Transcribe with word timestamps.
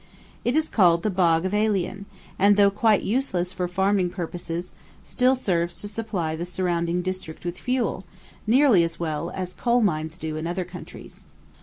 It 0.43 0.55
is 0.55 0.67
called 0.71 1.03
"the 1.03 1.11
Bog 1.11 1.45
of 1.45 1.53
Allen," 1.53 2.07
and, 2.39 2.57
though 2.57 2.71
quite 2.71 3.03
useless 3.03 3.53
for 3.53 3.67
farming 3.67 4.09
purposes, 4.09 4.73
still 5.03 5.35
serves 5.35 5.79
to 5.79 5.87
supply 5.87 6.35
the 6.35 6.43
surrounding 6.43 7.03
district 7.03 7.45
with 7.45 7.59
fuel, 7.59 8.03
nearly 8.47 8.83
as 8.83 8.99
well 8.99 9.29
as 9.29 9.53
coal 9.53 9.79
mines 9.79 10.17
do 10.17 10.37
in 10.37 10.47
other 10.47 10.65
countries. 10.65 11.27